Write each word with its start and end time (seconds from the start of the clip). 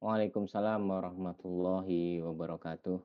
Waalaikumsalam 0.00 0.80
warahmatullahi 0.80 2.24
wabarakatuh. 2.24 3.04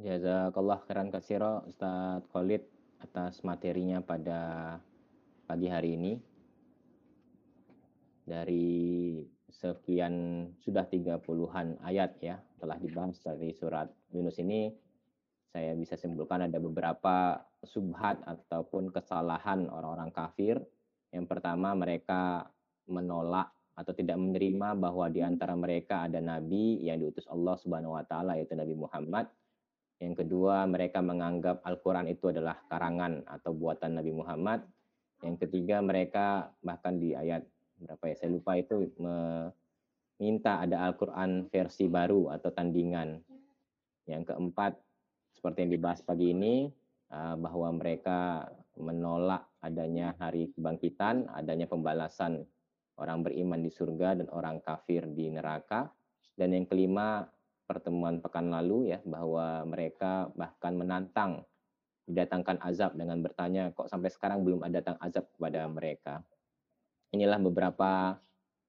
Jazakallah 0.00 0.80
khairan 0.88 1.12
katsira 1.12 1.60
Ustaz 1.68 2.24
Khalid 2.32 2.64
atas 3.04 3.44
materinya 3.44 4.00
pada 4.00 4.40
pagi 5.44 5.68
hari 5.68 6.00
ini. 6.00 6.16
Dari 8.24 9.20
sekian 9.52 10.48
sudah 10.56 10.88
30-an 10.88 11.84
ayat 11.84 12.16
ya 12.24 12.40
telah 12.56 12.80
dibahas 12.80 13.20
dari 13.20 13.52
surat 13.52 13.92
Yunus 14.16 14.40
ini 14.40 14.72
saya 15.52 15.76
bisa 15.76 16.00
simpulkan 16.00 16.48
ada 16.48 16.56
beberapa 16.56 17.36
subhat 17.68 18.24
ataupun 18.24 18.88
kesalahan 18.96 19.68
orang-orang 19.68 20.08
kafir. 20.08 20.56
Yang 21.12 21.28
pertama 21.28 21.76
mereka 21.76 22.48
menolak 22.90 23.52
atau 23.78 23.94
tidak 23.94 24.18
menerima 24.18 24.74
bahwa 24.74 25.06
di 25.06 25.22
antara 25.22 25.54
mereka 25.54 26.10
ada 26.10 26.18
nabi 26.18 26.82
yang 26.82 26.98
diutus 26.98 27.30
Allah 27.30 27.54
Subhanahu 27.54 27.94
wa 27.94 28.02
taala 28.02 28.34
yaitu 28.34 28.58
Nabi 28.58 28.74
Muhammad 28.74 29.30
yang 29.98 30.14
kedua, 30.14 30.62
mereka 30.70 31.02
menganggap 31.02 31.58
Al-Quran 31.66 32.06
itu 32.06 32.30
adalah 32.30 32.54
karangan 32.70 33.26
atau 33.26 33.50
buatan 33.50 33.98
Nabi 33.98 34.14
Muhammad. 34.14 34.62
Yang 35.26 35.46
ketiga, 35.46 35.82
mereka 35.82 36.54
bahkan 36.62 37.02
di 37.02 37.18
ayat 37.18 37.42
berapa 37.82 38.10
ya, 38.10 38.14
saya 38.14 38.30
lupa 38.30 38.54
itu 38.54 38.86
meminta 38.98 40.62
ada 40.62 40.86
Al-Quran 40.86 41.50
versi 41.50 41.90
baru 41.90 42.30
atau 42.30 42.50
tandingan. 42.54 43.18
Yang 44.06 44.30
keempat, 44.30 44.78
seperti 45.34 45.66
yang 45.66 45.72
dibahas 45.74 46.00
pagi 46.06 46.30
ini, 46.30 46.70
eh, 47.10 47.34
bahwa 47.34 47.74
mereka 47.74 48.46
menolak 48.78 49.50
adanya 49.58 50.14
hari 50.22 50.54
kebangkitan, 50.54 51.26
adanya 51.34 51.66
pembalasan 51.66 52.46
orang 52.98 53.22
beriman 53.22 53.62
di 53.62 53.70
surga 53.70 54.18
dan 54.18 54.28
orang 54.34 54.58
kafir 54.60 55.06
di 55.08 55.30
neraka. 55.30 55.88
Dan 56.38 56.54
yang 56.54 56.66
kelima, 56.66 57.26
pertemuan 57.66 58.18
pekan 58.22 58.48
lalu 58.50 58.94
ya 58.94 58.98
bahwa 59.04 59.66
mereka 59.68 60.30
bahkan 60.34 60.72
menantang 60.74 61.44
didatangkan 62.08 62.64
azab 62.64 62.96
dengan 62.96 63.20
bertanya 63.20 63.68
kok 63.76 63.92
sampai 63.92 64.08
sekarang 64.08 64.40
belum 64.40 64.64
ada 64.64 64.80
datang 64.80 64.96
azab 65.04 65.28
kepada 65.36 65.68
mereka. 65.68 66.24
Inilah 67.12 67.36
beberapa 67.36 68.16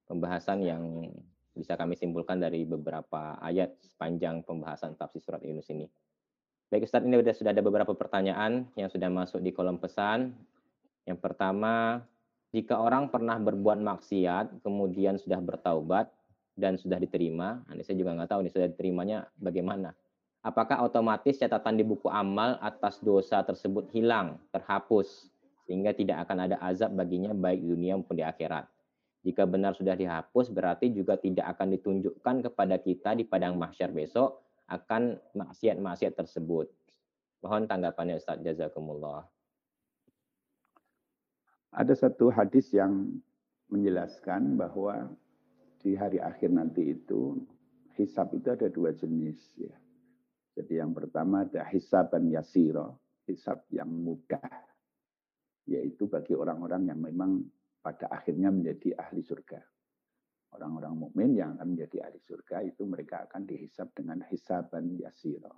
pembahasan 0.04 0.60
yang 0.60 1.08
bisa 1.56 1.74
kami 1.80 1.96
simpulkan 1.96 2.36
dari 2.36 2.68
beberapa 2.68 3.40
ayat 3.40 3.80
sepanjang 3.80 4.44
pembahasan 4.44 4.94
tafsir 4.94 5.24
surat 5.24 5.40
Yunus 5.40 5.72
ini. 5.72 5.88
Baik 6.70 6.86
Ustadz, 6.86 7.08
ini 7.08 7.18
sudah 7.34 7.50
ada 7.50 7.64
beberapa 7.64 7.96
pertanyaan 7.96 8.68
yang 8.78 8.86
sudah 8.86 9.10
masuk 9.10 9.42
di 9.42 9.50
kolom 9.50 9.80
pesan. 9.80 10.30
Yang 11.02 11.18
pertama, 11.18 12.04
jika 12.50 12.82
orang 12.82 13.10
pernah 13.14 13.38
berbuat 13.38 13.78
maksiat, 13.78 14.66
kemudian 14.66 15.18
sudah 15.22 15.38
bertaubat, 15.38 16.10
dan 16.58 16.76
sudah 16.76 17.00
diterima, 17.00 17.64
ini 17.72 17.80
saya 17.80 17.96
juga 17.96 18.12
nggak 18.12 18.30
tahu 18.36 18.40
nih 18.44 18.52
sudah 18.52 18.68
diterimanya 18.68 19.18
bagaimana. 19.40 19.96
Apakah 20.44 20.84
otomatis 20.84 21.40
catatan 21.40 21.80
di 21.80 21.84
buku 21.84 22.08
amal 22.12 22.60
atas 22.60 23.00
dosa 23.00 23.40
tersebut 23.40 23.88
hilang, 23.96 24.36
terhapus, 24.52 25.32
sehingga 25.64 25.96
tidak 25.96 26.28
akan 26.28 26.50
ada 26.50 26.56
azab 26.60 26.92
baginya 26.96 27.32
baik 27.32 27.64
dunia 27.64 27.96
maupun 27.96 28.18
di 28.18 28.24
akhirat. 28.24 28.68
Jika 29.20 29.44
benar 29.44 29.76
sudah 29.76 29.96
dihapus, 29.96 30.48
berarti 30.48 30.92
juga 30.92 31.20
tidak 31.20 31.54
akan 31.56 31.76
ditunjukkan 31.76 32.36
kepada 32.50 32.76
kita 32.80 33.12
di 33.16 33.24
padang 33.28 33.60
mahsyar 33.60 33.92
besok 33.92 34.40
akan 34.66 35.20
maksiat-maksiat 35.36 36.16
tersebut. 36.16 36.72
Mohon 37.44 37.68
tanggapannya 37.68 38.16
Ustaz 38.16 38.40
Jazakumullah. 38.40 39.28
Ada 41.70 41.94
satu 41.94 42.34
hadis 42.34 42.74
yang 42.74 43.22
menjelaskan 43.70 44.58
bahwa 44.58 45.06
di 45.78 45.94
hari 45.94 46.18
akhir 46.18 46.50
nanti 46.50 46.98
itu 46.98 47.38
hisab 47.94 48.34
itu 48.34 48.50
ada 48.50 48.66
dua 48.66 48.90
jenis 48.90 49.38
ya. 49.54 49.74
Jadi 50.58 50.82
yang 50.82 50.90
pertama 50.90 51.46
ada 51.46 51.62
hisaban 51.70 52.26
yasiro, 52.26 52.98
hisab 53.24 53.64
yang 53.70 53.88
mudah. 53.88 54.42
Yaitu 55.70 56.10
bagi 56.10 56.34
orang-orang 56.34 56.90
yang 56.90 56.98
memang 56.98 57.46
pada 57.78 58.10
akhirnya 58.10 58.50
menjadi 58.50 58.98
ahli 58.98 59.22
surga. 59.22 59.62
Orang-orang 60.50 60.98
mukmin 60.98 61.38
yang 61.38 61.54
akan 61.54 61.78
menjadi 61.78 62.10
ahli 62.10 62.18
surga 62.26 62.66
itu 62.66 62.82
mereka 62.82 63.30
akan 63.30 63.46
dihisab 63.46 63.94
dengan 63.94 64.26
hisaban 64.26 64.98
yasiro. 64.98 65.54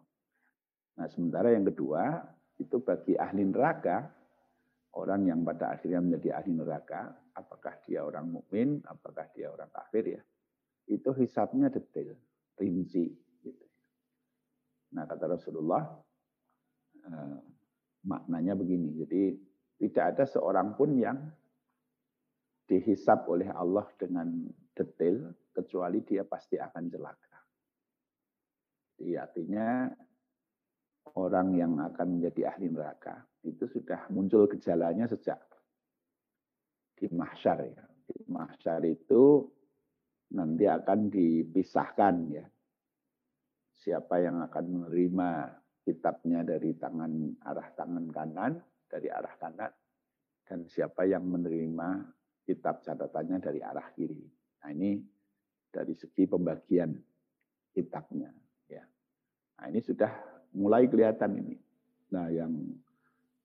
Nah, 1.00 1.08
sementara 1.08 1.56
yang 1.56 1.64
kedua 1.64 2.20
itu 2.60 2.76
bagi 2.84 3.16
ahli 3.16 3.48
neraka, 3.48 4.12
orang 4.92 5.24
yang 5.24 5.40
pada 5.40 5.72
akhirnya 5.76 6.04
menjadi 6.04 6.42
ahli 6.42 6.52
neraka, 6.52 7.16
apakah 7.32 7.80
dia 7.84 8.04
orang 8.04 8.28
mukmin, 8.28 8.84
apakah 8.84 9.24
dia 9.32 9.48
orang 9.48 9.72
kafir 9.72 10.20
ya, 10.20 10.22
itu 10.88 11.10
hisapnya 11.16 11.72
detail, 11.72 12.12
rinci. 12.60 13.08
Gitu. 13.40 13.66
Nah 14.92 15.08
kata 15.08 15.32
Rasulullah, 15.32 15.82
eh, 17.08 17.38
maknanya 18.04 18.52
begini, 18.52 18.92
jadi 19.00 19.22
tidak 19.80 20.04
ada 20.16 20.24
seorang 20.28 20.76
pun 20.76 20.94
yang 21.00 21.18
dihisap 22.68 23.24
oleh 23.32 23.48
Allah 23.48 23.88
dengan 23.96 24.28
detail, 24.76 25.32
kecuali 25.52 26.04
dia 26.04 26.24
pasti 26.24 26.56
akan 26.60 26.84
celaka. 26.88 27.36
Jadi 29.00 29.12
artinya 29.18 29.88
orang 31.16 31.48
yang 31.56 31.72
akan 31.80 32.06
menjadi 32.20 32.54
ahli 32.54 32.70
neraka 32.70 33.31
itu 33.42 33.64
sudah 33.66 34.06
muncul 34.14 34.46
gejalanya 34.46 35.10
sejak 35.10 35.38
di 36.94 37.10
mahsyar 37.10 37.58
ya. 37.66 37.84
Di 38.06 38.22
mahsyar 38.30 38.86
itu 38.86 39.46
nanti 40.34 40.64
akan 40.70 41.10
dipisahkan 41.10 42.14
ya. 42.30 42.46
Siapa 43.82 44.22
yang 44.22 44.38
akan 44.46 44.64
menerima 44.70 45.30
kitabnya 45.82 46.46
dari 46.46 46.78
tangan 46.78 47.42
arah 47.42 47.68
tangan 47.74 48.06
kanan, 48.14 48.52
dari 48.86 49.10
arah 49.10 49.34
kanan 49.42 49.72
dan 50.46 50.68
siapa 50.70 51.02
yang 51.02 51.26
menerima 51.26 52.06
kitab 52.46 52.82
catatannya 52.86 53.38
dari 53.42 53.60
arah 53.62 53.90
kiri. 53.94 54.22
Nah, 54.62 54.70
ini 54.70 55.02
dari 55.72 55.94
segi 55.98 56.28
pembagian 56.30 56.94
kitabnya 57.74 58.30
ya. 58.70 58.84
Nah, 59.58 59.66
ini 59.66 59.80
sudah 59.82 60.12
mulai 60.54 60.86
kelihatan 60.86 61.40
ini. 61.40 61.56
Nah, 62.12 62.28
yang 62.28 62.52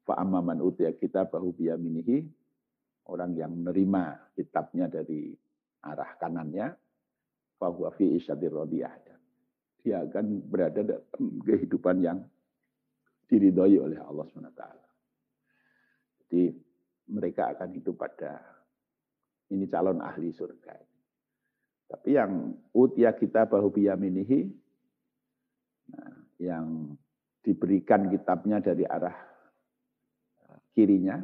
fa'amman 0.08 0.64
utiya 0.64 0.96
kitabahu 0.96 1.52
biyaminihi 1.52 2.24
orang 3.12 3.36
yang 3.36 3.52
menerima 3.52 4.36
kitabnya 4.36 4.88
dari 4.92 5.32
arah 5.84 6.12
kanannya, 6.20 6.68
fahuwa 7.60 7.92
fi 7.96 8.20
isyadir. 8.20 8.52
Dia 9.84 10.04
akan 10.04 10.44
berada 10.48 10.84
dalam 10.84 11.40
kehidupan 11.44 12.04
yang 12.04 12.20
diridhoi 13.28 13.80
oleh 13.80 14.00
Allah 14.04 14.26
SWT. 14.28 14.64
Jadi 16.28 16.44
mereka 17.08 17.56
akan 17.56 17.70
hidup 17.72 17.96
pada 17.96 18.44
ini 19.56 19.64
calon 19.72 20.04
ahli 20.04 20.36
surga. 20.36 20.76
Tapi 21.88 22.20
yang 22.20 22.52
utia 22.76 23.16
kita 23.16 23.48
bahu 23.48 23.72
biyaminihi, 23.72 24.40
nah, 25.96 26.16
yang 26.44 26.92
diberikan 27.40 28.12
kitabnya 28.12 28.60
dari 28.60 28.84
arah 28.84 29.16
kirinya, 30.78 31.18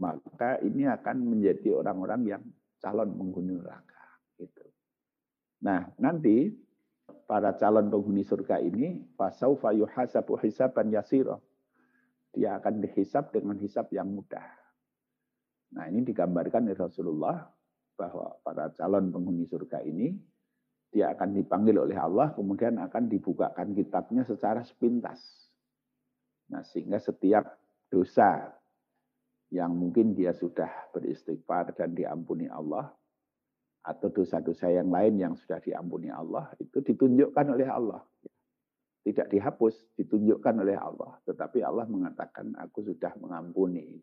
maka 0.00 0.56
ini 0.64 0.88
akan 0.88 1.16
menjadi 1.36 1.76
orang-orang 1.76 2.22
yang 2.24 2.42
calon 2.80 3.12
penghuni 3.12 3.60
neraka. 3.60 4.00
Gitu. 4.40 4.64
Nah, 5.60 5.92
nanti 6.00 6.56
para 7.28 7.52
calon 7.60 7.92
penghuni 7.92 8.24
surga 8.24 8.64
ini 8.64 9.04
fasaufa 9.20 9.76
yuhasabu 9.76 10.40
hisaban 10.40 10.88
yasira. 10.88 11.36
Dia 12.32 12.56
akan 12.56 12.80
dihisap 12.80 13.32
dengan 13.32 13.60
hisap 13.60 13.92
yang 13.92 14.08
mudah. 14.12 14.44
Nah, 15.76 15.88
ini 15.92 16.00
digambarkan 16.00 16.68
oleh 16.68 16.76
Rasulullah 16.80 17.44
bahwa 17.96 18.40
para 18.40 18.72
calon 18.76 19.12
penghuni 19.12 19.44
surga 19.48 19.84
ini 19.84 20.16
dia 20.92 21.12
akan 21.12 21.36
dipanggil 21.36 21.76
oleh 21.76 21.96
Allah 21.96 22.32
kemudian 22.32 22.80
akan 22.80 23.08
dibukakan 23.08 23.72
kitabnya 23.72 24.24
secara 24.24 24.64
sepintas. 24.64 25.45
Nah, 26.52 26.62
sehingga 26.62 27.02
setiap 27.02 27.44
dosa 27.90 28.50
yang 29.50 29.74
mungkin 29.74 30.14
dia 30.14 30.34
sudah 30.34 30.90
beristighfar 30.90 31.74
dan 31.74 31.94
diampuni 31.94 32.50
Allah, 32.50 32.90
atau 33.86 34.10
dosa-dosa 34.10 34.66
yang 34.74 34.90
lain 34.90 35.14
yang 35.22 35.34
sudah 35.38 35.62
diampuni 35.62 36.10
Allah, 36.10 36.50
itu 36.58 36.82
ditunjukkan 36.82 37.46
oleh 37.54 37.68
Allah. 37.70 38.02
Tidak 39.06 39.30
dihapus, 39.30 39.94
ditunjukkan 39.94 40.54
oleh 40.66 40.74
Allah. 40.74 41.14
Tetapi 41.22 41.62
Allah 41.62 41.86
mengatakan, 41.86 42.58
aku 42.58 42.82
sudah 42.82 43.14
mengampuni 43.22 44.02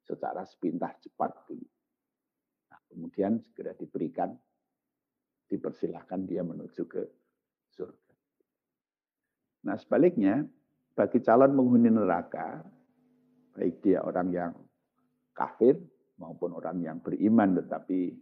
secara 0.00 0.48
sepintas 0.48 0.96
cepat. 1.04 1.36
Nah, 2.72 2.80
kemudian 2.88 3.44
segera 3.44 3.76
diberikan, 3.76 4.32
dipersilahkan 5.52 6.24
dia 6.24 6.40
menuju 6.40 6.88
ke 6.88 7.04
surga. 7.76 8.12
Nah 9.68 9.76
sebaliknya, 9.76 10.44
bagi 10.94 11.18
calon 11.20 11.58
penghuni 11.58 11.90
neraka, 11.90 12.62
baik 13.54 13.82
dia 13.82 14.02
orang 14.02 14.28
yang 14.30 14.52
kafir 15.34 15.74
maupun 16.18 16.54
orang 16.54 16.78
yang 16.82 16.98
beriman 17.02 17.58
tetapi 17.58 18.14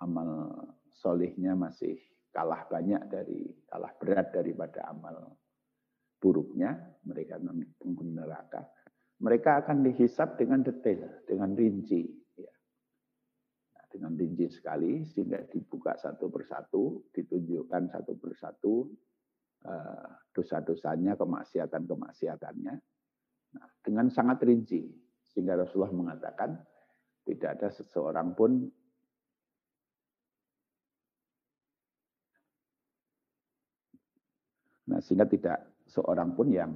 amal 0.00 0.56
solihnya 0.88 1.52
masih 1.52 1.96
kalah 2.32 2.64
banyak 2.68 3.02
dari 3.12 3.52
kalah 3.68 3.92
berat 4.00 4.32
daripada 4.32 4.88
amal 4.88 5.36
buruknya 6.18 6.76
mereka 7.04 7.40
pengguna 7.76 8.24
neraka 8.24 8.64
mereka 9.20 9.64
akan 9.64 9.84
dihisap 9.84 10.38
dengan 10.38 10.62
detail 10.64 11.24
dengan 11.28 11.54
rinci 11.54 12.02
ya. 12.38 12.52
nah, 13.76 13.84
dengan 13.90 14.12
rinci 14.16 14.46
sekali 14.48 15.04
sehingga 15.08 15.44
dibuka 15.50 15.98
satu 15.98 16.30
persatu 16.32 17.10
ditunjukkan 17.12 17.92
satu 17.92 18.12
persatu 18.16 18.74
dosa-dosanya 20.32 21.18
kemaksiatan 21.18 21.84
kemaksiatannya 21.84 22.74
nah, 23.58 23.68
dengan 23.82 24.06
sangat 24.08 24.40
rinci 24.46 24.86
sehingga 25.28 25.58
Rasulullah 25.58 25.92
mengatakan 25.92 26.56
tidak 27.26 27.60
ada 27.60 27.68
seseorang 27.74 28.32
pun 28.32 28.70
Nah, 34.88 35.04
sehingga 35.04 35.28
tidak 35.28 35.84
seorang 35.84 36.32
pun 36.32 36.48
yang 36.48 36.72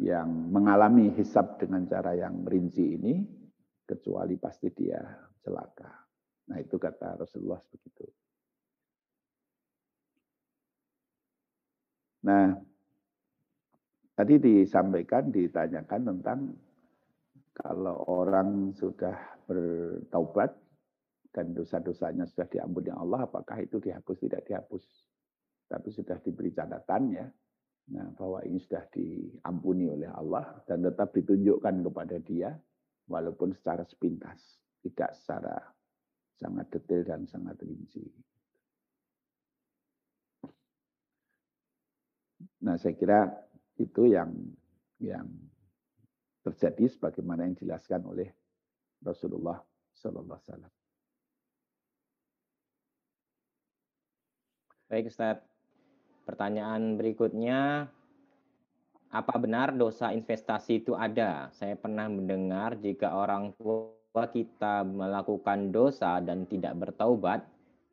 yang 0.00 0.48
mengalami 0.48 1.12
hisab 1.12 1.60
dengan 1.60 1.84
cara 1.84 2.16
yang 2.16 2.40
rinci 2.48 2.96
ini 2.96 3.20
kecuali 3.84 4.40
pasti 4.40 4.72
dia 4.72 5.02
celaka. 5.44 5.92
Nah, 6.48 6.56
itu 6.56 6.80
kata 6.80 7.20
Rasulullah 7.20 7.60
begitu. 7.68 8.08
Nah, 12.20 12.52
tadi 14.12 14.34
disampaikan 14.36 15.32
ditanyakan 15.32 16.02
tentang 16.16 16.40
kalau 17.56 17.96
orang 18.08 18.76
sudah 18.76 19.16
bertaubat 19.48 20.52
dan 21.30 21.54
dosa-dosanya 21.54 22.26
sudah 22.28 22.46
diampuni 22.50 22.90
Allah, 22.92 23.24
apakah 23.24 23.60
itu 23.62 23.80
dihapus 23.80 24.16
tidak 24.20 24.44
dihapus? 24.46 24.84
Tapi 25.70 25.88
sudah 25.94 26.18
diberi 26.18 26.50
catatan 26.50 27.02
ya, 27.14 27.26
nah, 27.94 28.10
bahwa 28.18 28.42
ini 28.42 28.58
sudah 28.58 28.82
diampuni 28.90 29.86
oleh 29.86 30.10
Allah 30.10 30.58
dan 30.66 30.82
tetap 30.82 31.14
ditunjukkan 31.14 31.86
kepada 31.86 32.16
dia, 32.20 32.50
walaupun 33.06 33.54
secara 33.54 33.86
sepintas, 33.86 34.58
tidak 34.82 35.14
secara 35.14 35.56
sangat 36.38 36.66
detail 36.74 37.02
dan 37.06 37.20
sangat 37.28 37.56
rinci. 37.62 38.02
Nah, 42.60 42.76
saya 42.76 42.92
kira 42.92 43.20
itu 43.80 44.04
yang 44.04 44.32
yang 45.00 45.24
terjadi 46.44 46.88
sebagaimana 46.92 47.48
yang 47.48 47.56
dijelaskan 47.56 48.04
oleh 48.04 48.28
Rasulullah 49.00 49.60
Sallallahu 49.96 50.36
Alaihi 50.36 50.48
Wasallam. 50.48 50.72
Baik 54.90 55.06
Ustaz. 55.08 55.38
Pertanyaan 56.26 57.00
berikutnya, 57.00 57.90
apa 59.10 59.34
benar 59.40 59.74
dosa 59.74 60.14
investasi 60.14 60.84
itu 60.84 60.94
ada? 60.94 61.50
Saya 61.56 61.74
pernah 61.74 62.06
mendengar 62.06 62.78
jika 62.78 63.10
orang 63.16 63.50
tua 63.58 64.24
kita 64.30 64.86
melakukan 64.86 65.74
dosa 65.74 66.22
dan 66.22 66.46
tidak 66.46 66.78
bertaubat, 66.78 67.42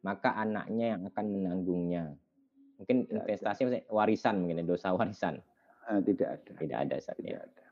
maka 0.06 0.38
anaknya 0.38 0.98
yang 0.98 1.02
akan 1.10 1.26
menanggungnya. 1.34 2.06
Mungkin 2.78 3.10
investasi 3.10 3.90
warisan 3.90 4.46
mungkin 4.46 4.62
ya, 4.62 4.66
dosa 4.66 4.94
warisan. 4.94 5.42
Eh, 5.90 6.02
tidak 6.06 6.30
ada. 6.42 6.52
Tidak 6.54 6.78
ada 6.78 6.96
saat 7.02 7.18
tidak 7.18 7.50
ada. 7.50 7.66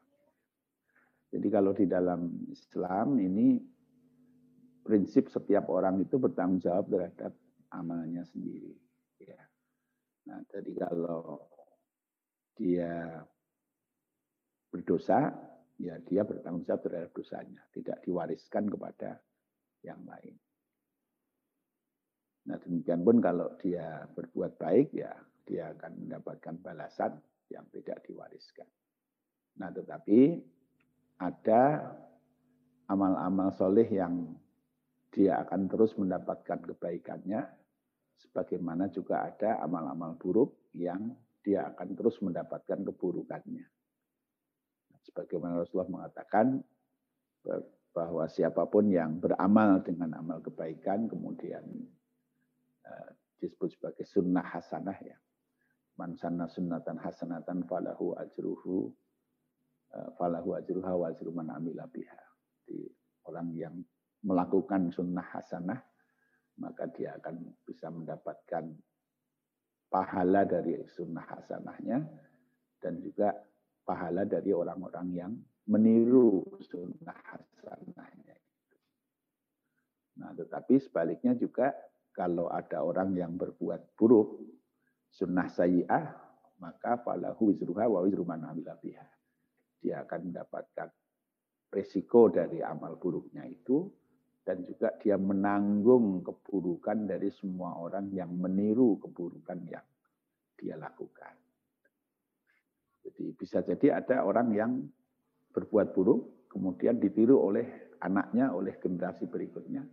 Jadi 1.35 1.47
kalau 1.51 1.71
di 1.75 1.85
dalam 1.85 2.31
Islam 2.47 3.19
ini 3.19 3.59
prinsip 4.85 5.27
setiap 5.33 5.67
orang 5.73 5.99
itu 5.99 6.15
bertanggung 6.21 6.61
jawab 6.61 6.87
terhadap 6.87 7.33
amalnya 7.73 8.23
sendiri. 8.29 8.77
Ya. 9.19 9.41
Nah, 10.29 10.39
jadi 10.47 10.71
kalau 10.77 11.43
dia 12.55 13.19
berdosa, 14.71 15.33
ya 15.81 15.99
dia 16.05 16.21
bertanggung 16.23 16.63
jawab 16.63 16.81
terhadap 16.87 17.11
dosanya, 17.11 17.61
tidak 17.73 17.99
diwariskan 18.05 18.69
kepada 18.69 19.19
yang 19.83 19.99
lain. 20.07 20.39
Nah, 22.45 22.61
demikian 22.61 23.01
pun 23.01 23.17
kalau 23.17 23.57
dia 23.57 24.05
berbuat 24.13 24.61
baik, 24.61 24.93
ya 24.93 25.13
dia 25.45 25.73
akan 25.73 26.05
mendapatkan 26.05 26.55
balasan 26.61 27.17
yang 27.49 27.65
tidak 27.73 28.05
diwariskan. 28.05 28.69
Nah, 29.57 29.73
tetapi 29.73 30.41
ada 31.21 31.93
amal-amal 32.85 33.49
soleh 33.53 33.87
yang 33.89 34.29
dia 35.09 35.41
akan 35.41 35.65
terus 35.71 35.97
mendapatkan 35.97 36.59
kebaikannya, 36.69 37.41
sebagaimana 38.19 38.91
juga 38.93 39.25
ada 39.25 39.63
amal-amal 39.63 40.13
buruk 40.19 40.69
yang 40.75 41.15
dia 41.41 41.65
akan 41.71 41.97
terus 41.97 42.19
mendapatkan 42.21 42.83
keburukannya. 42.83 43.65
Sebagaimana 45.05 45.61
Rasulullah 45.61 45.93
mengatakan 45.93 46.59
bahwa 47.93 48.25
siapa 48.27 48.65
pun 48.67 48.89
yang 48.89 49.21
beramal 49.21 49.79
dengan 49.85 50.17
amal 50.17 50.41
kebaikan 50.41 51.05
kemudian 51.07 51.63
disebut 53.39 53.75
sebagai 53.75 54.05
sunnah 54.07 54.43
hasanah 54.43 54.97
ya. 55.01 55.17
Man 55.95 56.15
sanna 56.19 56.47
sunnatan 56.51 56.99
hasanatan 56.99 57.63
falahu 57.67 58.19
ajruhu 58.19 58.91
Eh, 59.95 60.09
falahu 60.19 60.59
ajruha 60.59 60.91
wa 60.91 61.07
ajru 61.07 61.31
man 61.31 61.47
amila 61.55 61.87
biha. 61.87 62.19
Jadi 62.67 62.83
orang 63.31 63.47
yang 63.55 63.75
melakukan 64.27 64.91
sunnah 64.91 65.23
hasanah 65.23 65.79
maka 66.59 66.87
dia 66.91 67.15
akan 67.19 67.51
bisa 67.63 67.87
mendapatkan 67.91 68.75
pahala 69.87 70.43
dari 70.43 70.79
sunnah 70.91 71.23
hasanahnya 71.23 72.03
dan 72.83 72.99
juga 72.99 73.31
pahala 73.87 74.27
dari 74.27 74.51
orang-orang 74.51 75.07
yang 75.15 75.31
meniru 75.71 76.43
sunnah 76.59 77.15
hasanahnya. 77.31 78.35
Nah, 80.15 80.31
tetapi 80.35 80.79
sebaliknya 80.79 81.35
juga 81.35 81.71
kalau 82.15 82.47
ada 82.47 82.79
orang 82.79 83.11
yang 83.13 83.35
berbuat 83.35 83.99
buruk, 83.99 84.39
sunnah 85.11 85.51
sayyi'ah, 85.51 86.05
maka 86.63 87.03
falahu 87.03 87.51
wizruha 87.51 87.91
wa 87.91 87.99
wizru 88.07 88.23
man 88.23 88.47
dia 89.83 90.01
akan 90.01 90.31
mendapatkan 90.31 90.89
resiko 91.69 92.31
dari 92.31 92.63
amal 92.63 92.95
buruknya 92.95 93.43
itu 93.45 93.85
dan 94.41 94.63
juga 94.63 94.95
dia 94.97 95.19
menanggung 95.19 96.23
keburukan 96.23 97.05
dari 97.05 97.29
semua 97.29 97.75
orang 97.77 98.09
yang 98.15 98.31
meniru 98.31 98.97
keburukan 98.97 99.59
yang 99.67 99.83
dia 100.55 100.79
lakukan. 100.79 101.35
Jadi 103.05 103.35
bisa 103.37 103.61
jadi 103.61 104.01
ada 104.01 104.25
orang 104.25 104.49
yang 104.55 104.71
berbuat 105.53 105.93
buruk 105.93 106.49
kemudian 106.49 106.97
ditiru 106.97 107.37
oleh 107.37 107.97
anaknya, 108.01 108.53
oleh 108.53 108.77
generasi 108.81 109.29
berikutnya. 109.29 109.85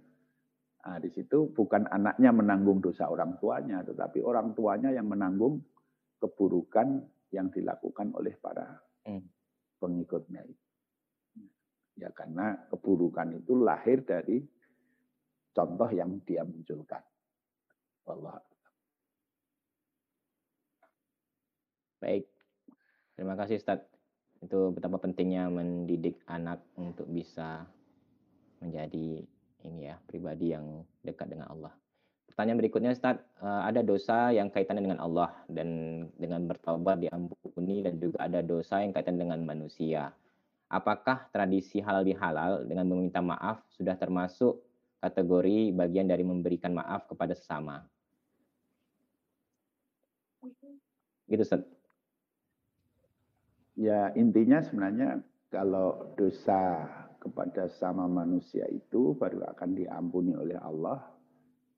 Nah, 0.82 0.98
di 0.98 1.10
situ 1.14 1.46
bukan 1.54 1.86
anaknya 1.86 2.34
menanggung 2.34 2.82
dosa 2.82 3.06
orang 3.06 3.38
tuanya, 3.38 3.86
tetapi 3.86 4.18
orang 4.18 4.50
tuanya 4.58 4.90
yang 4.90 5.06
menanggung 5.06 5.62
keburukan 6.18 7.06
yang 7.30 7.48
dilakukan 7.54 8.10
oleh 8.18 8.34
para 8.38 8.82
hmm 9.06 9.42
pengikutnya. 9.82 10.46
Ya 11.98 12.14
karena 12.14 12.54
keburukan 12.70 13.34
itu 13.34 13.58
lahir 13.58 14.06
dari 14.06 14.38
contoh 15.50 15.90
yang 15.90 16.22
dia 16.22 16.46
munculkan. 16.46 17.02
Allah. 18.06 18.38
Baik. 21.98 22.30
Terima 23.18 23.34
kasih 23.34 23.58
Ustaz. 23.58 23.82
Itu 24.42 24.74
betapa 24.74 24.98
pentingnya 24.98 25.50
mendidik 25.50 26.22
anak 26.26 26.62
untuk 26.74 27.06
bisa 27.10 27.66
menjadi 28.58 29.22
ini 29.66 29.90
ya, 29.90 29.96
pribadi 30.06 30.54
yang 30.54 30.82
dekat 31.02 31.30
dengan 31.30 31.50
Allah. 31.50 31.72
Pertanyaan 32.32 32.64
berikutnya 32.64 32.96
Ustaz, 32.96 33.20
eh, 33.20 33.62
ada 33.68 33.84
dosa 33.84 34.32
yang 34.32 34.48
kaitannya 34.48 34.88
dengan 34.88 35.00
Allah 35.04 35.36
dan 35.52 35.68
dengan 36.16 36.48
bertobat 36.48 36.96
diampuni 37.04 37.84
dan 37.84 38.00
juga 38.00 38.24
ada 38.24 38.40
dosa 38.40 38.80
yang 38.80 38.96
kaitannya 38.96 39.28
dengan 39.28 39.40
manusia. 39.44 40.16
Apakah 40.72 41.28
tradisi 41.28 41.84
halal 41.84 42.08
bihalal 42.08 42.64
dengan 42.64 42.88
meminta 42.88 43.20
maaf 43.20 43.60
sudah 43.76 43.92
termasuk 44.00 44.64
kategori 45.04 45.76
bagian 45.76 46.08
dari 46.08 46.24
memberikan 46.24 46.72
maaf 46.72 47.04
kepada 47.04 47.36
sesama? 47.36 47.84
Gitu 51.28 51.44
Ustaz. 51.44 51.68
Ya 53.76 54.08
intinya 54.16 54.64
sebenarnya 54.64 55.20
kalau 55.52 56.16
dosa 56.16 56.88
kepada 57.22 57.70
sama 57.78 58.10
manusia 58.10 58.66
itu 58.66 59.14
baru 59.14 59.46
akan 59.54 59.78
diampuni 59.78 60.34
oleh 60.34 60.58
Allah 60.58 60.98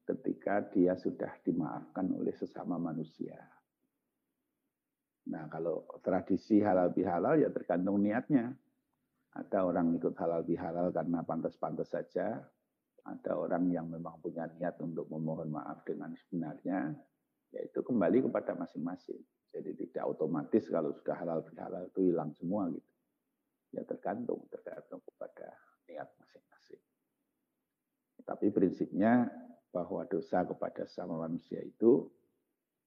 ketika 0.08 0.64
dia 0.72 0.96
sudah 0.96 1.28
dimaafkan 1.44 2.08
oleh 2.16 2.32
sesama 2.32 2.80
manusia. 2.80 3.36
Nah, 5.28 5.48
kalau 5.52 5.84
tradisi 6.00 6.60
halal 6.64 6.92
bihalal 6.92 7.40
ya 7.40 7.52
tergantung 7.52 8.00
niatnya. 8.00 8.56
Ada 9.34 9.66
orang 9.66 9.90
ikut 9.98 10.14
halal 10.14 10.46
bihalal 10.46 10.94
karena 10.94 11.20
pantas-pantas 11.26 11.90
saja. 11.90 12.40
Ada 13.04 13.36
orang 13.36 13.68
yang 13.68 13.90
memang 13.90 14.22
punya 14.22 14.48
niat 14.48 14.80
untuk 14.80 15.10
memohon 15.12 15.52
maaf 15.52 15.84
dengan 15.84 16.12
sebenarnya. 16.16 16.92
Yaitu 17.52 17.82
kembali 17.84 18.30
kepada 18.30 18.56
masing-masing. 18.56 19.20
Jadi 19.52 19.70
tidak 19.86 20.04
otomatis 20.06 20.64
kalau 20.70 20.92
sudah 20.92 21.16
halal 21.18 21.40
bihalal 21.44 21.84
itu 21.88 22.00
hilang 22.12 22.30
semua 22.36 22.70
gitu. 22.70 22.93
Ya 23.74 23.82
tergantung, 23.82 24.46
tergantung 24.54 25.02
kepada 25.02 25.50
niat 25.90 26.06
masing-masing. 26.14 26.82
Tapi 28.22 28.46
prinsipnya 28.54 29.26
bahwa 29.74 30.06
dosa 30.06 30.46
kepada 30.46 30.86
sama 30.86 31.26
manusia 31.26 31.58
itu 31.58 32.06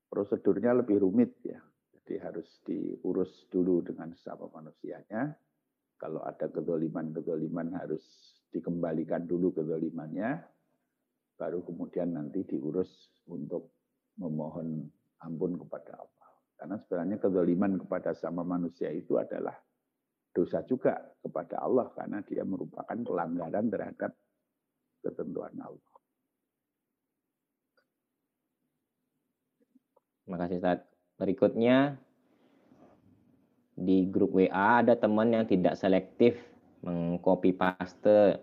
prosedurnya 0.08 0.79
lebih 0.79 1.03
rumit 1.03 1.36
ya. 1.44 1.60
Jadi 1.91 2.24
harus 2.24 2.48
diurus 2.63 3.51
dulu 3.51 3.84
dengan 3.84 4.15
sesama 4.15 4.48
manusianya. 4.48 5.36
Kalau 6.00 6.24
ada 6.24 6.48
kedoliman-kedoliman 6.48 7.75
harus 7.75 8.01
dikembalikan 8.56 9.27
dulu 9.27 9.51
kedolimannya, 9.51 10.39
baru 11.36 11.60
kemudian 11.67 12.15
nanti 12.15 12.48
diurus 12.48 13.12
untuk 13.27 13.75
memohon 14.15 14.88
ampun 15.20 15.60
kepada 15.60 16.00
Allah. 16.00 16.27
Karena 16.56 16.75
sebenarnya 16.79 17.17
kedoliman 17.20 17.75
kepada 17.75 18.15
sama 18.15 18.48
manusia 18.48 18.88
itu 18.94 19.20
adalah 19.20 19.53
dosa 20.38 20.62
juga 20.70 20.94
kepada 21.25 21.65
Allah 21.65 21.89
karena 21.98 22.22
dia 22.22 22.46
merupakan 22.46 22.94
pelanggaran 22.94 23.74
terhadap 23.74 24.13
ketentuan 25.01 25.58
Allah. 25.58 25.94
Terima 30.22 30.38
kasih 30.38 30.62
Ustaz. 30.62 30.79
Berikutnya 31.17 31.98
di 33.74 34.06
grup 34.06 34.38
WA 34.38 34.86
ada 34.86 34.94
teman 34.94 35.34
yang 35.34 35.50
tidak 35.50 35.74
selektif 35.74 36.38
mengcopy 36.86 37.58
paste 37.58 38.38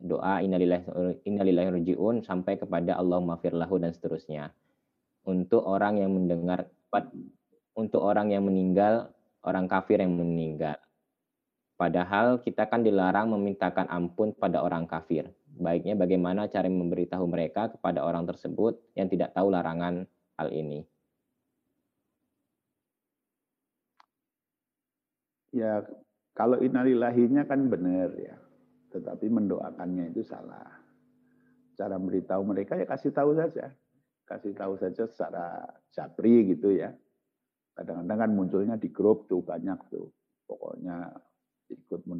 doa 0.00 0.40
innalillahi 0.42 1.70
rujiun 1.70 2.26
sampai 2.26 2.58
kepada 2.58 2.98
Allah 2.98 3.22
lahu 3.22 3.76
dan 3.78 3.94
seterusnya. 3.94 4.50
Untuk 5.28 5.62
orang 5.62 6.00
yang 6.00 6.10
mendengar 6.10 6.66
untuk 7.76 8.02
orang 8.02 8.34
yang 8.34 8.42
meninggal, 8.42 9.14
orang 9.46 9.70
kafir 9.70 10.02
yang 10.02 10.16
meninggal. 10.16 10.80
Padahal 11.80 12.44
kita 12.44 12.68
kan 12.68 12.84
dilarang 12.84 13.32
memintakan 13.32 13.88
ampun 13.88 14.36
pada 14.36 14.60
orang 14.60 14.84
kafir. 14.84 15.32
Baiknya 15.56 15.96
bagaimana 15.96 16.44
cara 16.44 16.68
memberitahu 16.68 17.24
mereka 17.24 17.72
kepada 17.72 18.04
orang 18.04 18.28
tersebut 18.28 18.76
yang 18.92 19.08
tidak 19.08 19.32
tahu 19.32 19.48
larangan 19.48 20.04
hal 20.36 20.52
ini. 20.52 20.84
Ya 25.56 25.80
kalau 26.36 26.60
innalillahinya 26.60 27.48
kan 27.48 27.72
benar 27.72 28.12
ya. 28.12 28.36
Tetapi 28.92 29.32
mendoakannya 29.32 30.12
itu 30.12 30.20
salah. 30.20 30.84
Cara 31.80 31.96
memberitahu 31.96 32.44
mereka 32.44 32.76
ya 32.76 32.84
kasih 32.84 33.08
tahu 33.08 33.32
saja. 33.40 33.72
Kasih 34.28 34.52
tahu 34.52 34.76
saja 34.76 35.08
secara 35.08 35.64
japri 35.96 36.44
gitu 36.44 36.76
ya. 36.76 36.92
Kadang-kadang 37.72 38.18
kan 38.20 38.30
munculnya 38.36 38.76
di 38.76 38.92
grup 38.92 39.32
tuh 39.32 39.40
banyak 39.40 39.80
tuh. 39.88 40.12
Pokoknya 40.44 41.08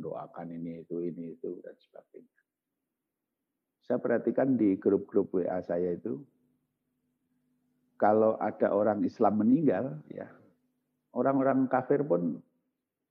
mendoakan 0.00 0.49
ini 0.49 0.80
itu 0.80 1.04
ini 1.04 1.37
itu 1.37 1.61
dan 1.61 1.76
sebagainya. 1.76 2.40
Saya 3.85 4.00
perhatikan 4.00 4.57
di 4.57 4.80
grup-grup 4.80 5.37
WA 5.37 5.61
saya 5.61 5.92
itu 5.92 6.25
kalau 8.00 8.40
ada 8.40 8.73
orang 8.73 9.04
Islam 9.04 9.45
meninggal 9.45 10.00
ya 10.09 10.25
orang-orang 11.12 11.69
kafir 11.69 12.00
pun 12.00 12.40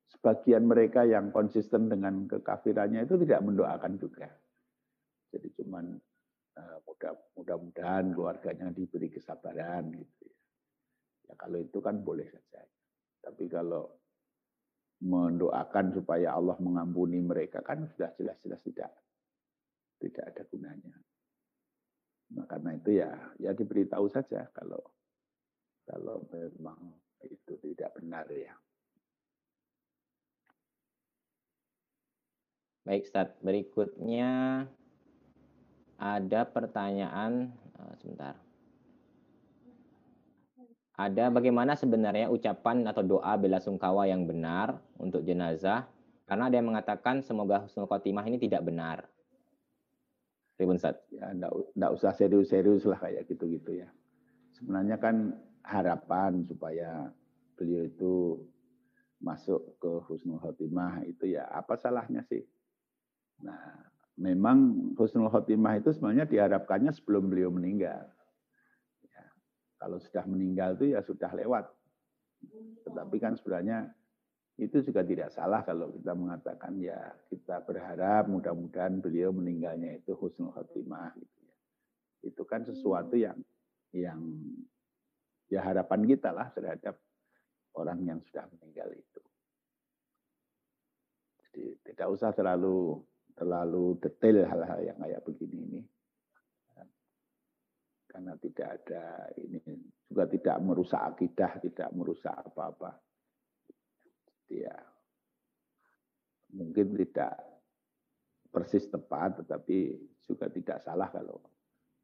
sebagian 0.10 0.66
mereka 0.66 1.06
yang 1.06 1.30
konsisten 1.30 1.94
dengan 1.94 2.26
kekafirannya 2.26 3.06
itu 3.06 3.22
tidak 3.22 3.46
mendoakan 3.46 4.02
juga. 4.02 4.26
Jadi 5.30 5.54
cuman 5.62 5.94
uh, 6.58 6.78
mudah 6.90 7.14
mudah-mudahan 7.38 8.10
keluarganya 8.18 8.74
diberi 8.74 9.14
kesabaran 9.14 9.94
gitu 9.94 10.26
ya. 10.26 10.38
ya. 11.30 11.34
kalau 11.38 11.62
itu 11.62 11.78
kan 11.78 12.02
boleh 12.02 12.26
saja. 12.26 12.66
Tapi 13.22 13.46
kalau 13.46 13.99
mendoakan 15.00 15.96
supaya 15.96 16.36
Allah 16.36 16.60
mengampuni 16.60 17.24
mereka 17.24 17.64
kan 17.64 17.88
sudah 17.96 18.12
jelas-jelas 18.20 18.60
tidak 18.68 18.92
tidak 20.00 20.24
ada 20.36 20.44
gunanya. 20.48 20.96
Nah, 22.36 22.46
karena 22.46 22.76
itu 22.76 23.00
ya 23.00 23.12
ya 23.40 23.52
diberitahu 23.56 24.12
saja 24.12 24.48
kalau 24.52 24.84
kalau 25.88 26.24
memang 26.30 26.94
itu 27.26 27.54
tidak 27.64 27.96
benar 27.98 28.28
ya. 28.30 28.54
Baik, 32.90 33.06
Ustaz. 33.06 33.30
Berikutnya 33.46 34.66
ada 36.00 36.42
pertanyaan 36.48 37.54
uh, 37.78 37.94
sebentar. 38.02 38.34
Ada 41.00 41.32
bagaimana 41.32 41.80
sebenarnya 41.80 42.28
ucapan 42.28 42.84
atau 42.84 43.00
doa 43.00 43.32
bela 43.40 43.64
sungkawa 43.64 44.04
yang 44.04 44.28
benar 44.28 44.84
untuk 45.00 45.24
jenazah? 45.24 45.88
Karena 46.28 46.52
ada 46.52 46.60
yang 46.60 46.68
mengatakan 46.68 47.24
semoga 47.24 47.64
husnul 47.64 47.88
khotimah 47.88 48.28
ini 48.28 48.36
tidak 48.36 48.68
benar. 48.68 49.08
Ribun 50.60 50.76
Ustaz. 50.76 51.00
Ya, 51.08 51.32
enggak, 51.32 51.92
usah 51.96 52.12
serius-serius 52.12 52.84
lah 52.84 53.00
kayak 53.00 53.32
gitu-gitu 53.32 53.80
ya. 53.80 53.88
Sebenarnya 54.60 55.00
kan 55.00 55.40
harapan 55.64 56.44
supaya 56.44 57.08
beliau 57.56 57.88
itu 57.88 58.14
masuk 59.24 59.80
ke 59.80 59.92
husnul 60.04 60.44
khotimah 60.44 61.08
itu 61.08 61.32
ya 61.32 61.48
apa 61.48 61.80
salahnya 61.80 62.28
sih? 62.28 62.44
Nah, 63.40 63.88
memang 64.20 64.92
husnul 65.00 65.32
khotimah 65.32 65.80
itu 65.80 65.96
sebenarnya 65.96 66.28
diharapkannya 66.28 66.92
sebelum 66.92 67.32
beliau 67.32 67.56
meninggal. 67.56 68.19
Kalau 69.80 69.98
sudah 70.04 70.28
meninggal 70.28 70.76
itu 70.76 70.92
ya 70.92 71.00
sudah 71.00 71.32
lewat. 71.32 71.66
Tetapi 72.84 73.16
kan 73.18 73.40
sebenarnya 73.40 73.88
itu 74.60 74.84
juga 74.84 75.08
tidak 75.08 75.32
salah 75.32 75.64
kalau 75.64 75.88
kita 75.96 76.12
mengatakan 76.12 76.76
ya 76.76 77.00
kita 77.32 77.64
berharap 77.64 78.28
mudah-mudahan 78.28 79.00
beliau 79.00 79.32
meninggalnya 79.32 80.04
itu 80.04 80.12
husnul 80.20 80.52
khotimah 80.52 81.16
gitu 81.16 81.38
ya. 81.48 81.56
Itu 82.28 82.44
kan 82.44 82.68
sesuatu 82.68 83.16
yang 83.16 83.40
yang 83.96 84.20
ya 85.48 85.64
harapan 85.64 86.04
kita 86.04 86.36
lah 86.36 86.52
terhadap 86.52 87.00
orang 87.80 88.04
yang 88.04 88.20
sudah 88.28 88.52
meninggal 88.52 88.92
itu. 88.92 89.22
Jadi 91.40 91.64
tidak 91.88 92.08
usah 92.12 92.36
terlalu 92.36 93.00
terlalu 93.40 93.96
detail 94.04 94.44
hal-hal 94.44 94.80
yang 94.84 95.00
kayak 95.00 95.24
begini 95.24 95.58
ini. 95.72 95.82
Karena 98.10 98.34
tidak 98.42 98.68
ada 98.82 99.30
ini 99.38 99.62
juga 100.10 100.26
tidak 100.26 100.58
merusak 100.66 101.02
akidah, 101.14 101.62
tidak 101.62 101.90
merusak 101.94 102.34
apa-apa. 102.34 102.98
Ya, 104.50 104.74
mungkin 106.50 106.98
tidak 106.98 107.38
persis 108.50 108.90
tepat, 108.90 109.46
tetapi 109.46 109.94
juga 110.26 110.50
tidak 110.50 110.82
salah 110.82 111.14
kalau 111.14 111.38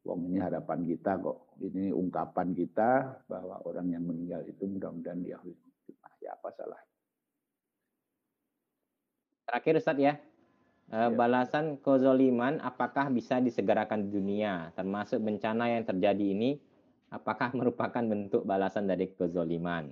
Wong 0.06 0.30
ini 0.30 0.38
harapan 0.38 0.86
kita 0.86 1.18
kok, 1.18 1.58
ini 1.58 1.90
ungkapan 1.90 2.54
kita 2.54 3.26
bahwa 3.26 3.58
orang 3.66 3.90
yang 3.90 4.06
meninggal 4.06 4.46
itu 4.46 4.62
mudah-mudahan 4.62 5.18
dia 5.18 5.34
ya 6.22 6.30
apa 6.30 6.48
salah. 6.54 6.78
Terakhir 9.50 9.82
Ustadz 9.82 10.02
ya, 10.02 10.14
Ya. 10.86 11.10
Balasan 11.10 11.82
kezoliman 11.82 12.62
apakah 12.62 13.10
bisa 13.10 13.42
disegerakan 13.42 14.06
di 14.06 14.10
dunia, 14.22 14.70
termasuk 14.78 15.18
bencana 15.18 15.66
yang 15.66 15.82
terjadi 15.82 16.26
ini, 16.30 16.62
apakah 17.10 17.50
merupakan 17.58 18.02
bentuk 18.06 18.46
balasan 18.46 18.86
dari 18.86 19.10
kezoliman? 19.10 19.90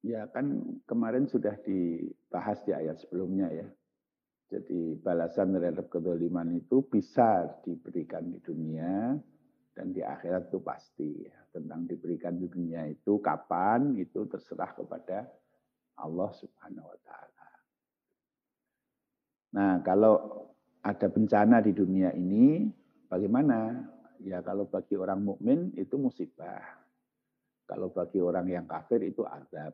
Ya 0.00 0.26
kan 0.32 0.80
kemarin 0.88 1.28
sudah 1.28 1.54
dibahas 1.62 2.58
di 2.64 2.72
ayat 2.74 2.98
sebelumnya 3.04 3.52
ya. 3.52 3.68
Jadi 4.50 4.98
balasan 4.98 5.54
terhadap 5.54 5.88
kezoliman 5.92 6.58
itu 6.58 6.82
bisa 6.84 7.48
diberikan 7.62 8.28
di 8.28 8.40
dunia 8.40 9.18
dan 9.74 9.86
di 9.92 10.00
akhirat 10.00 10.50
itu 10.50 10.58
pasti 10.58 11.22
ya. 11.22 11.36
Tentang 11.54 11.86
diberikan 11.86 12.34
di 12.34 12.50
dunia 12.50 12.88
itu 12.90 13.22
kapan 13.22 13.94
itu 13.94 14.26
terserah 14.26 14.74
kepada 14.74 15.28
Allah 16.00 16.30
Subhanahu 16.34 16.90
wa 16.90 16.98
taala. 17.06 17.33
Nah, 19.54 19.78
kalau 19.86 20.44
ada 20.82 21.06
bencana 21.06 21.62
di 21.62 21.70
dunia 21.70 22.10
ini, 22.10 22.66
bagaimana? 23.06 23.78
Ya, 24.26 24.42
kalau 24.42 24.66
bagi 24.66 24.98
orang 24.98 25.22
mukmin 25.22 25.70
itu 25.78 25.94
musibah. 25.94 26.82
Kalau 27.64 27.94
bagi 27.94 28.18
orang 28.20 28.50
yang 28.50 28.66
kafir 28.66 29.00
itu 29.06 29.22
azab. 29.24 29.72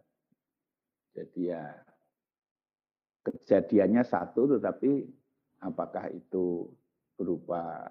Jadi 1.10 1.50
ya 1.50 1.74
kejadiannya 3.26 4.06
satu, 4.06 4.46
tetapi 4.56 5.02
apakah 5.64 6.06
itu 6.12 6.70
berupa 7.18 7.90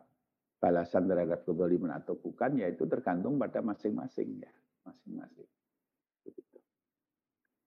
balasan 0.59 1.07
terhadap 1.07 1.43
kedoliman 1.43 1.99
atau 1.99 2.15
bukan, 2.15 2.59
ya 2.59 2.67
itu 2.71 2.87
tergantung 2.87 3.35
pada 3.35 3.59
masing-masing 3.59 4.39
ya, 4.39 4.51
masing-masing. 4.87 5.49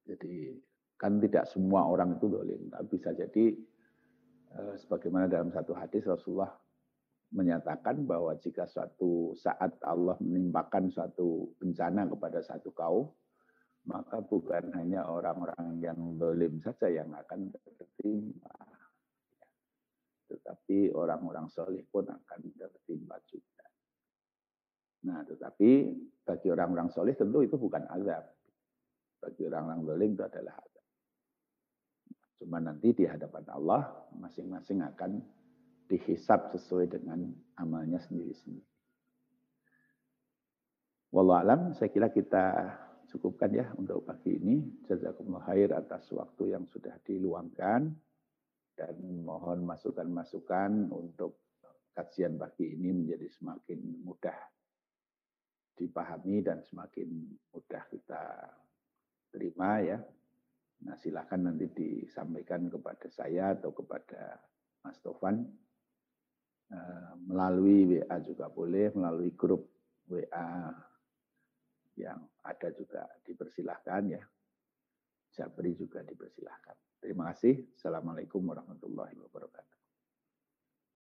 Jadi 0.09 0.57
kan 0.97 1.21
tidak 1.21 1.45
semua 1.49 1.87
orang 1.87 2.17
itu 2.17 2.27
dolim. 2.29 2.69
Tapi 2.73 2.87
bisa 2.97 3.11
jadi 3.13 3.55
sebagaimana 4.81 5.29
dalam 5.29 5.49
satu 5.53 5.73
hadis 5.73 6.05
Rasulullah 6.05 6.53
menyatakan 7.33 8.05
bahwa 8.05 8.37
jika 8.37 8.69
suatu 8.69 9.33
saat 9.41 9.81
Allah 9.81 10.21
menimpakan 10.21 10.93
suatu 10.93 11.57
bencana 11.57 12.05
kepada 12.05 12.45
satu 12.45 12.71
kaum, 12.77 13.09
maka 13.89 14.21
bukan 14.21 14.69
hanya 14.77 15.09
orang-orang 15.09 15.81
yang 15.81 15.99
dolim 16.21 16.61
saja 16.61 16.93
yang 16.93 17.09
akan 17.11 17.51
tertimpa. 17.51 18.53
Tetapi 20.29 20.93
orang-orang 20.93 21.49
soleh 21.49 21.85
pun 21.89 22.05
akan 22.09 22.41
tertimpa 22.57 23.17
juga. 23.29 23.67
Nah, 25.03 25.27
tetapi 25.27 25.71
bagi 26.23 26.49
orang-orang 26.53 26.89
soleh 26.95 27.17
tentu 27.19 27.43
itu 27.43 27.57
bukan 27.59 27.85
azab. 27.91 28.23
Bagi 29.19 29.43
orang-orang 29.49 29.81
dolim 29.83 30.11
itu 30.15 30.25
adalah. 30.25 30.57
Cuma 32.43 32.59
nanti 32.59 32.91
di 32.91 33.07
hadapan 33.07 33.47
Allah 33.55 33.87
masing-masing 34.19 34.83
akan 34.83 35.23
dihisap 35.87 36.51
sesuai 36.51 36.91
dengan 36.91 37.31
amalnya 37.55 38.03
sendiri-sendiri. 38.03 38.67
Wallah 41.15 41.39
alam, 41.47 41.61
saya 41.79 41.93
kira 41.95 42.11
kita 42.11 42.67
cukupkan 43.07 43.53
ya 43.55 43.71
untuk 43.79 44.03
pagi 44.03 44.35
ini. 44.43 44.59
Jazakumullah 44.91 45.47
khair 45.47 45.71
atas 45.71 46.11
waktu 46.11 46.59
yang 46.59 46.67
sudah 46.67 46.99
diluangkan 47.07 47.95
dan 48.75 48.97
mohon 49.23 49.63
masukan-masukan 49.63 50.91
untuk 50.91 51.39
kajian 51.93 52.41
pagi 52.41 52.73
ini 52.73 52.91
menjadi 52.91 53.29
semakin 53.29 53.79
mudah 54.03 54.41
dipahami 55.77 56.41
dan 56.41 56.65
semakin 56.65 57.09
mudah 57.53 57.85
kita 57.93 58.49
terima 59.29 59.85
ya. 59.85 60.01
Nah 60.83 60.99
silakan 60.99 61.53
nanti 61.53 61.71
disampaikan 61.71 62.67
kepada 62.67 63.07
saya 63.07 63.55
atau 63.55 63.71
kepada 63.71 64.39
Mas 64.83 64.99
Tovan 64.99 65.47
Eh, 66.73 67.13
melalui 67.29 67.85
WA 67.85 68.17
juga 68.25 68.49
boleh, 68.49 68.89
melalui 68.97 69.37
grup 69.37 69.69
WA 70.09 70.73
yang 72.01 72.25
ada 72.41 72.69
juga 72.73 73.05
dipersilahkan 73.29 74.03
ya. 74.09 74.23
Jabri 75.37 75.77
juga 75.77 76.01
dipersilahkan. 76.01 76.77
Terima 76.97 77.29
kasih. 77.33 77.77
Assalamualaikum 77.77 78.41
warahmatullahi 78.49 79.17
wabarakatuh. 79.21 79.82